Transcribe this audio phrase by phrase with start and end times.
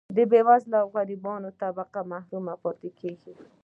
[0.31, 3.33] بیوزله او غریبه طبقه محروم پاتې کیږي.